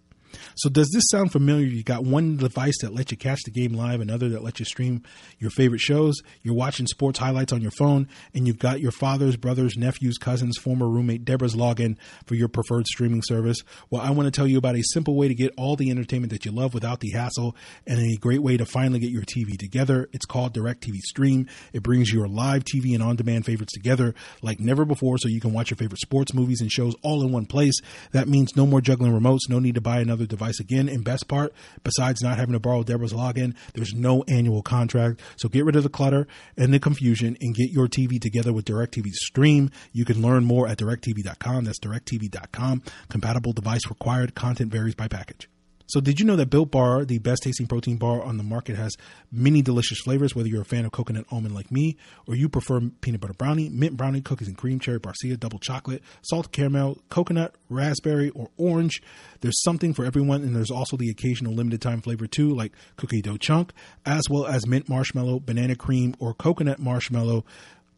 [0.56, 1.66] So does this sound familiar?
[1.66, 4.66] You got one device that lets you catch the game live, another that lets you
[4.66, 5.04] stream
[5.40, 6.16] your favorite shows.
[6.44, 10.58] You're watching sports highlights on your phone, and you've got your father's, brother's, nephew's, cousin's,
[10.58, 13.58] former roommate Deborah's login for your preferred streaming service.
[13.90, 16.32] Well, I want to tell you about a simple way to get all the entertainment
[16.32, 19.58] that you love without the hassle, and a great way to finally get your TV
[19.58, 20.10] together.
[20.14, 21.48] It's called DirecTV Stream.
[21.74, 25.54] It brings your live TV and on-demand favorites together like never before, so you can
[25.54, 27.80] watch your favorite sports, movies, and shows all in one place.
[28.12, 30.90] That means no more juggling remotes, no need to buy another device again.
[30.90, 35.22] And best part, besides not having to borrow Deborah's login, there's no annual contract.
[35.38, 38.66] So get rid of the clutter and the confusion and get your TV together with
[38.66, 39.72] DirecTV Stream.
[39.92, 41.66] You can learn more at directv.com.
[41.66, 42.84] That's directv.com.
[43.10, 44.36] Compatible device required.
[44.36, 45.50] Content varies by package.
[45.90, 48.76] So, did you know that Built Bar, the best tasting protein bar on the market,
[48.76, 48.98] has
[49.32, 50.36] many delicious flavors?
[50.36, 51.96] Whether you're a fan of coconut almond like me,
[52.28, 56.04] or you prefer peanut butter brownie, mint brownie, cookies and cream, cherry barcia, double chocolate,
[56.22, 59.02] salt caramel, coconut, raspberry, or orange,
[59.40, 60.42] there's something for everyone.
[60.42, 63.72] And there's also the occasional limited time flavor too, like cookie dough chunk,
[64.06, 67.46] as well as mint marshmallow, banana cream, or coconut marshmallow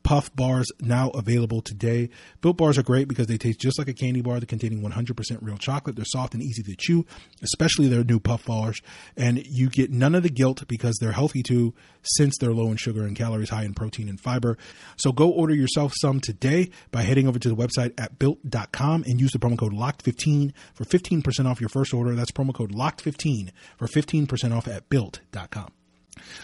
[0.04, 2.10] Puff bars now available today.
[2.42, 4.40] Built bars are great because they taste just like a candy bar.
[4.40, 5.96] They're containing 100% real chocolate.
[5.96, 7.06] They're soft and easy to chew,
[7.42, 8.82] especially their new Puff bars.
[9.16, 12.78] And you get none of the guilt because they're healthy too, since they're low in
[12.78, 14.58] sugar and calories, high in protein and fiber.
[14.98, 19.20] So go order yourself some today by heading over to the website at built.com and
[19.20, 22.16] use the promo code LOCKED15 for 15% off your first order.
[22.16, 25.72] That's promo code LOCKED15 for 15% off at built.com.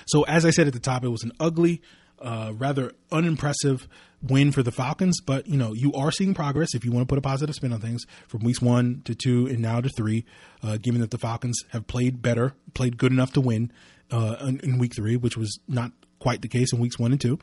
[0.06, 1.82] So as I said at the top, it was an ugly,
[2.24, 3.88] rather unimpressive
[4.30, 6.74] win for the Falcons, but you know you are seeing progress.
[6.74, 9.48] If you want to put a positive spin on things, from weeks one to two
[9.48, 10.26] and now to three,
[10.64, 13.72] uh, given that the Falcons have played better, played good enough to win
[14.12, 17.22] uh, in, in, week three, which was not quite the case in weeks one and
[17.22, 17.40] two,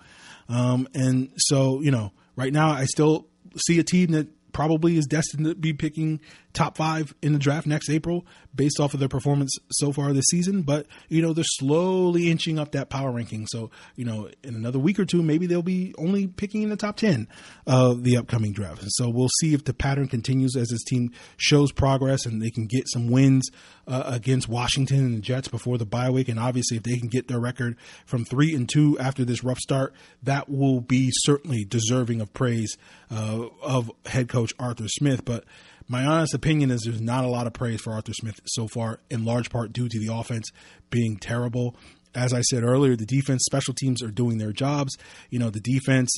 [0.49, 3.27] um, and so you know right now I still
[3.67, 6.21] see a team that probably is destined to be picking
[6.53, 10.27] top five in the draft next April based off of their performance so far this
[10.31, 10.62] season.
[10.62, 13.47] But, you know, they're slowly inching up that power ranking.
[13.47, 16.77] So, you know, in another week or two, maybe they'll be only picking in the
[16.77, 17.29] top 10
[17.67, 18.83] of the upcoming draft.
[18.88, 22.67] So we'll see if the pattern continues as this team shows progress and they can
[22.67, 23.49] get some wins
[23.87, 26.29] uh, against Washington and the Jets before the bye week.
[26.29, 29.59] And obviously, if they can get their record from three and two after this rough
[29.59, 32.77] start, that will be certainly deserving of praise
[33.11, 35.25] uh, of head coach Arthur Smith.
[35.25, 35.45] But
[35.88, 39.01] my honest opinion is there's not a lot of praise for Arthur Smith so far,
[39.11, 40.51] in large part due to the offense
[40.90, 41.77] being terrible.
[42.14, 44.97] As I said earlier, the defense, special teams are doing their jobs.
[45.31, 46.11] You know, the defense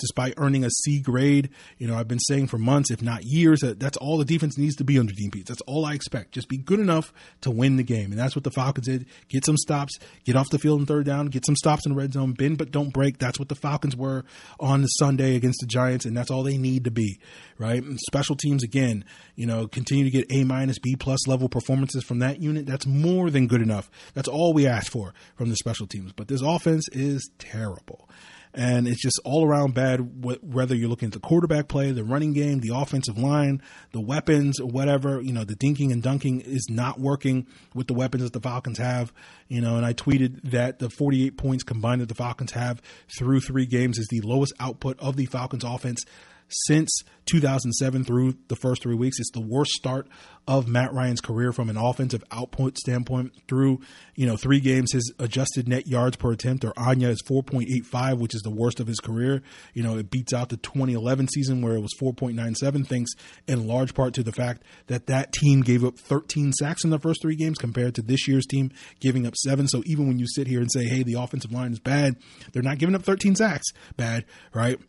[0.00, 1.50] despite earning a C grade.
[1.78, 4.58] You know, I've been saying for months, if not years, that that's all the defense
[4.58, 5.30] needs to be under Dean.
[5.46, 6.32] That's all I expect.
[6.32, 8.10] Just be good enough to win the game.
[8.10, 9.06] And that's what the Falcons did.
[9.28, 11.98] Get some stops, get off the field in third down, get some stops in the
[11.98, 13.18] red zone, bend but don't break.
[13.18, 14.24] That's what the Falcons were
[14.58, 17.18] on the Sunday against the Giants, and that's all they need to be,
[17.58, 17.82] right?
[17.82, 19.04] And special teams, again,
[19.36, 22.66] you know, continue to get A minus, B plus level performances from that unit.
[22.66, 23.90] That's more than good enough.
[24.14, 26.12] That's all we ask for from the special teams.
[26.12, 28.08] But this offense is terrible
[28.54, 30.24] and it's just all around bad.
[30.42, 34.60] Whether you're looking at the quarterback play, the running game, the offensive line, the weapons,
[34.60, 38.40] whatever, you know, the dinking and dunking is not working with the weapons that the
[38.40, 39.12] Falcons have.
[39.48, 42.82] You know, and I tweeted that the 48 points combined that the Falcons have
[43.18, 46.04] through three games is the lowest output of the Falcons offense
[46.50, 49.18] since 2007 through the first three weeks.
[49.20, 50.08] It's the worst start
[50.48, 53.80] of Matt Ryan's career from an offensive output standpoint through,
[54.16, 54.92] you know, three games.
[54.92, 58.86] His adjusted net yards per attempt or ANYA is 4.85, which is the worst of
[58.86, 59.42] his career.
[59.74, 63.12] You know, it beats out the 2011 season where it was 4.97, thanks
[63.46, 66.98] in large part to the fact that that team gave up 13 sacks in the
[66.98, 69.68] first three games compared to this year's team giving up seven.
[69.68, 72.16] So even when you sit here and say, hey, the offensive line is bad,
[72.52, 74.80] they're not giving up 13 sacks bad, right?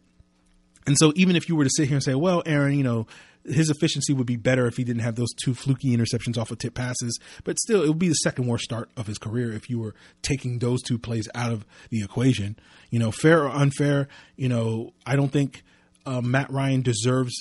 [0.85, 3.07] And so even if you were to sit here and say, well, Aaron, you know,
[3.45, 6.59] his efficiency would be better if he didn't have those two fluky interceptions off of
[6.59, 9.69] tip passes, but still, it would be the second worst start of his career if
[9.69, 12.55] you were taking those two plays out of the equation.
[12.89, 15.63] You know, fair or unfair, you know, I don't think
[16.05, 17.33] uh, Matt Ryan deserves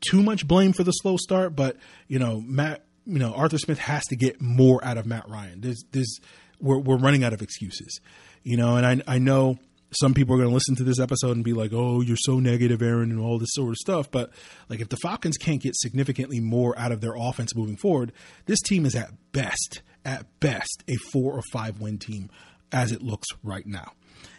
[0.00, 3.78] too much blame for the slow start, but you know, Matt, you know, Arthur Smith
[3.78, 5.60] has to get more out of Matt Ryan.
[5.60, 6.20] There's, there's,
[6.60, 8.00] we're, we're running out of excuses,
[8.42, 9.58] you know, and I, I know
[9.98, 12.38] some people are going to listen to this episode and be like, "Oh, you're so
[12.38, 14.10] negative, Aaron," and all this sort of stuff.
[14.10, 14.30] But
[14.68, 18.12] like, if the Falcons can't get significantly more out of their offense moving forward,
[18.46, 22.30] this team is at best, at best, a four or five win team
[22.72, 23.92] as it looks right now.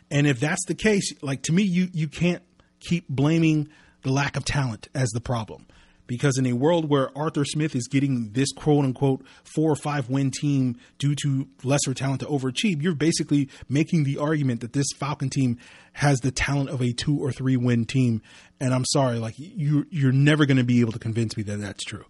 [0.09, 2.43] And if that's the case, like to me, you you can't
[2.79, 3.69] keep blaming
[4.03, 5.65] the lack of talent as the problem
[6.07, 10.09] because in a world where Arthur Smith is getting this quote unquote four or five
[10.09, 14.87] win team due to lesser talent to overachieve, you're basically making the argument that this
[14.95, 15.57] Falcon team
[15.93, 18.21] has the talent of a two or three win team.
[18.59, 21.57] And I'm sorry, like you, you're never going to be able to convince me that
[21.57, 22.05] that's true,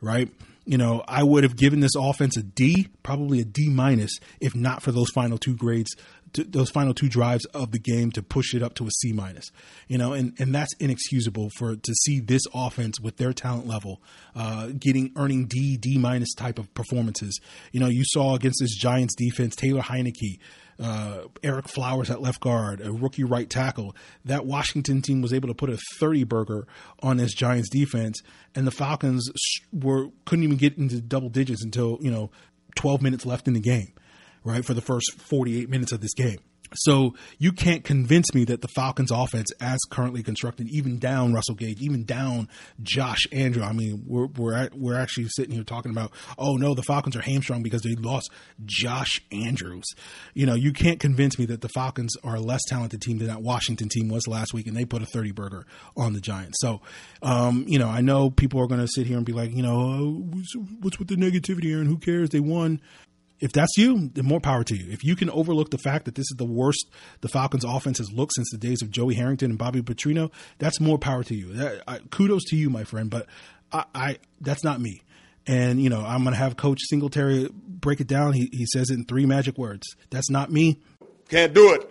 [0.00, 0.30] right?
[0.66, 4.54] You know, I would have given this offense a D, probably a D minus, if
[4.54, 5.96] not for those final two grades
[6.34, 9.50] those final two drives of the game to push it up to a C minus.
[9.88, 14.00] You know, and and that's inexcusable for to see this offense with their talent level
[14.34, 17.38] uh, getting earning D D minus type of performances.
[17.72, 20.38] You know, you saw against this Giants defense, Taylor Heinicke.
[20.82, 23.94] Uh, Ereck Flowers at left guard, a rookie right tackle.
[24.24, 26.66] That Washington team was able to put a 30 burger
[27.02, 28.22] on this Giants defense,
[28.54, 29.30] and the Falcons
[29.74, 32.30] were couldn't even get into double digits until you know
[32.76, 33.92] 12 minutes left in the game
[34.44, 36.38] right, for the first 48 minutes of this game.
[36.74, 41.54] So you can't convince me that the Falcons offense as currently constructed, even down Russell
[41.54, 42.48] Gage, even down
[42.82, 43.62] Josh Andrew.
[43.62, 47.16] I mean, we're, we're, at, we're actually sitting here talking about, oh no, the Falcons
[47.16, 48.30] are hamstrung because they lost
[48.64, 49.86] Josh Andrews.
[50.34, 53.28] You know, you can't convince me that the Falcons are a less talented team than
[53.28, 56.58] that Washington team was last week and they put a 30 burger on the Giants.
[56.60, 56.80] So,
[57.22, 59.62] um, you know, I know people are going to sit here and be like, you
[59.62, 60.42] know, oh,
[60.80, 61.86] what's with the negativity, Aaron?
[61.86, 62.30] Who cares?
[62.30, 62.80] They won
[63.40, 64.92] if that's you, then more power to you.
[64.92, 66.90] If you can overlook the fact that this is the worst
[67.22, 70.80] the Falcons' offense has looked since the days of Joey Harrington and Bobby Petrino, that's
[70.80, 71.54] more power to you.
[71.54, 73.10] That, I, kudos to you, my friend.
[73.10, 73.26] But
[73.72, 75.02] I, I that's not me.
[75.46, 78.34] And you know, I'm going to have Coach Singletary break it down.
[78.34, 79.86] He he says it in three magic words.
[80.10, 80.80] That's not me.
[81.28, 81.88] Can't do it.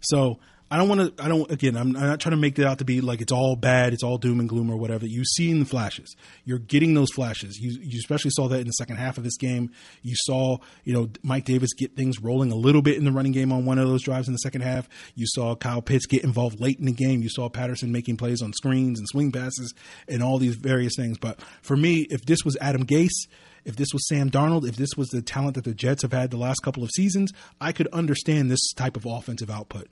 [0.00, 0.38] So
[0.74, 1.22] I don't want to.
[1.22, 1.48] I don't.
[1.52, 3.92] Again, I'm, I'm, not trying to make it out to be like it's all bad,
[3.92, 5.06] it's all doom and gloom or whatever.
[5.06, 6.16] You've seen the flashes.
[6.44, 7.56] You're getting those flashes.
[7.60, 9.70] You, you especially saw that in the second half of this game.
[10.02, 13.30] You saw, you know, Mike Davis get things rolling a little bit in the running
[13.30, 14.88] game on one of those drives in the second half.
[15.14, 17.22] You saw Kyle Pitts get involved late in the game.
[17.22, 19.72] You saw Patterson making plays on screens and swing passes
[20.08, 21.18] and all these various things.
[21.18, 23.28] But for me, if this was Adam Gase
[23.64, 26.30] if this was Sam Darnold, if this was the talent that the Jets have had
[26.30, 29.88] the last couple of seasons, I could understand this type of offensive output.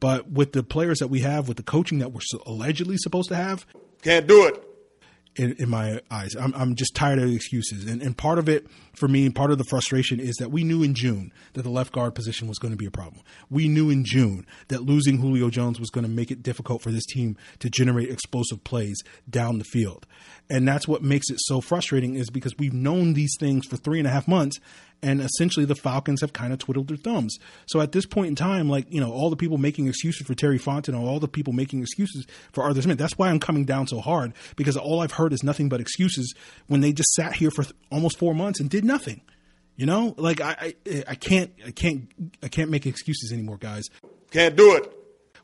[0.00, 3.36] But with the players that we have, with the coaching that we're allegedly supposed to
[3.36, 3.66] have,
[4.02, 4.62] can't do it
[5.36, 6.34] in, in my eyes.
[6.34, 7.84] I'm, I'm just tired of the excuses.
[7.86, 10.82] And, and part of it, for me, part of the frustration is that we knew
[10.82, 13.22] in June that the left guard position was going to be a problem.
[13.50, 16.90] We knew in June that losing Julio Jones was going to make it difficult for
[16.90, 18.96] this team to generate explosive plays
[19.28, 20.06] down the field.
[20.48, 23.98] And that's what makes it so frustrating is because we've known these things for three
[23.98, 24.58] and a half months
[25.02, 27.36] and essentially the Falcons have kind of twiddled their thumbs.
[27.66, 30.34] So at this point in time, like you know, all the people making excuses for
[30.34, 32.98] Terry Fontenot, all the people making excuses for Arthur Smith.
[32.98, 36.34] That's why I'm coming down so hard because all I've heard is nothing but excuses
[36.66, 39.22] when they just sat here for th- almost four months and did nothing.
[39.76, 42.08] You know, like I, I, I can't, I can't,
[42.42, 43.84] I can't make excuses anymore, guys.
[44.30, 44.90] Can't do it.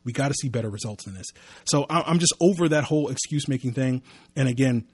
[0.03, 1.27] We got to see better results than this.
[1.65, 4.01] So I'm just over that whole excuse making thing.
[4.35, 4.87] And again,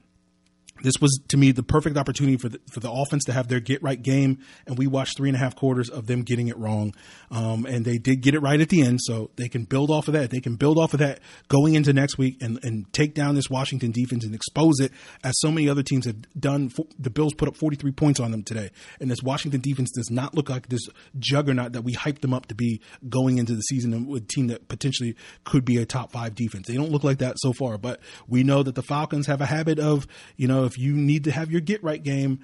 [0.82, 3.60] this was to me the perfect opportunity for the, for the offense to have their
[3.60, 6.56] get right game, and we watched three and a half quarters of them getting it
[6.56, 6.94] wrong,
[7.30, 9.00] um, and they did get it right at the end.
[9.02, 10.30] So they can build off of that.
[10.30, 13.50] They can build off of that going into next week and and take down this
[13.50, 16.70] Washington defense and expose it as so many other teams have done.
[16.98, 18.70] The Bills put up 43 points on them today,
[19.00, 22.46] and this Washington defense does not look like this juggernaut that we hyped them up
[22.46, 26.12] to be going into the season with a team that potentially could be a top
[26.12, 26.66] five defense.
[26.66, 29.46] They don't look like that so far, but we know that the Falcons have a
[29.46, 30.06] habit of
[30.36, 32.40] you know if you need to have your get right game,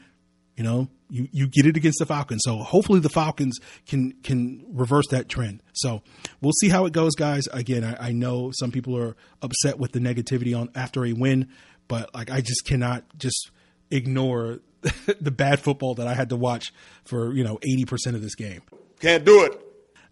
[0.56, 2.42] you know, you, you get it against the Falcons.
[2.44, 5.62] So hopefully the Falcons can can reverse that trend.
[5.74, 6.02] So
[6.40, 7.46] we'll see how it goes, guys.
[7.52, 11.48] Again, I, I know some people are upset with the negativity on after a win,
[11.88, 13.50] but like I just cannot just
[13.90, 14.60] ignore
[15.20, 16.72] the bad football that I had to watch
[17.04, 18.62] for you know eighty percent of this game.
[19.00, 19.60] Can't do it.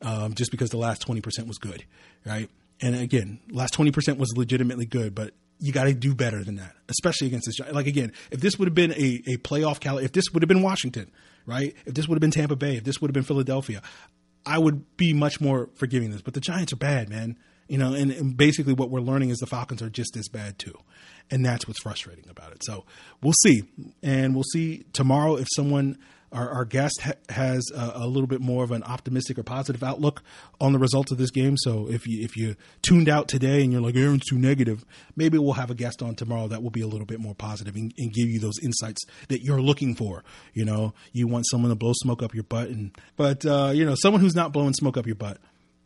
[0.02, 1.84] Um, just because the last twenty percent was good,
[2.24, 2.50] right?
[2.80, 5.32] And again, last twenty percent was legitimately good, but
[5.64, 7.58] you got to do better than that, especially against this.
[7.72, 10.48] Like again, if this would have been a, a playoff cal, if this would have
[10.48, 11.10] been Washington,
[11.46, 11.74] right?
[11.86, 13.80] If this would have been Tampa Bay, if this would have been Philadelphia,
[14.44, 16.20] I would be much more forgiving this.
[16.20, 17.38] But the Giants are bad, man.
[17.66, 20.58] You know, and, and basically what we're learning is the Falcons are just as bad
[20.58, 20.78] too,
[21.30, 22.62] and that's what's frustrating about it.
[22.62, 22.84] So
[23.22, 23.62] we'll see,
[24.02, 25.96] and we'll see tomorrow if someone
[26.34, 29.82] our, our guest ha- has a, a, little bit more of an optimistic or positive
[29.82, 30.22] outlook
[30.60, 31.56] on the results of this game.
[31.56, 34.84] So if you if you tuned out today and you're like Aaron's too negative,
[35.16, 37.76] maybe we'll have a guest on tomorrow that will be a little bit more positive
[37.76, 40.24] and, and give you those insights that you're looking for.
[40.52, 43.84] You know, you want someone to blow smoke up your butt, and but uh, you
[43.84, 45.38] know, someone who's not blowing smoke up your butt.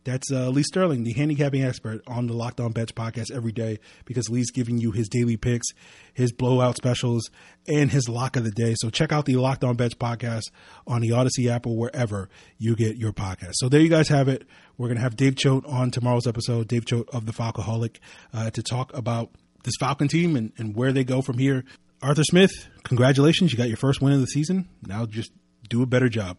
[0.05, 3.79] That's uh, Lee Sterling, the handicapping expert on the Locked On Bets podcast every day,
[4.05, 5.67] because Lee's giving you his daily picks,
[6.15, 7.31] his blowout specials,
[7.67, 8.75] and his lock of the day.
[8.79, 10.45] So check out the Locked On Bets podcast
[10.87, 13.53] on the Odysee app or wherever you get your podcast.
[13.55, 14.47] So there you guys have it.
[14.79, 17.97] We're going to have Dave Choate on tomorrow's episode, Dave Choate of the Falcoholic,
[18.33, 19.31] uh, to talk about
[19.65, 21.65] this Falcon team and, and where they go from here.
[22.01, 22.53] Arthur Smith,
[22.85, 23.53] congratulations.
[23.53, 24.69] You got your first win of the season.
[24.87, 25.33] Now just
[25.69, 26.39] do a better job.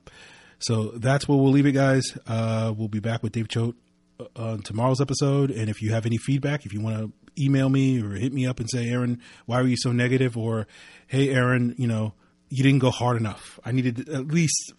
[0.60, 2.18] So that's where we'll leave it, guys.
[2.28, 3.76] Uh, we'll be back with Dave Choate
[4.20, 5.52] uh, on tomorrow's episode.
[5.52, 8.46] And if you have any feedback, if you want to email me or hit me
[8.46, 10.38] up and say, Aaron, why were you so negative?
[10.38, 10.68] Or,
[11.08, 12.14] hey, Aaron, you know,
[12.50, 13.60] you didn't go hard enough.
[13.64, 14.74] I needed at least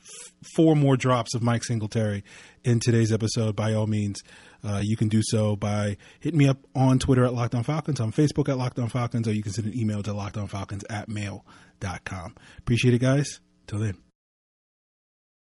[0.54, 2.24] four more drops of Mike Singletary
[2.64, 3.54] in today's episode.
[3.54, 4.22] By all means,
[4.64, 8.00] uh, you can do so by hitting me up on Twitter at Locked On Falcons,
[8.00, 11.08] on Facebook at Locked On Falcons, or you can send an email to lockedonfalcons at
[11.08, 12.34] mail.com.
[12.58, 13.40] Appreciate it, guys.
[13.66, 14.09] Till then.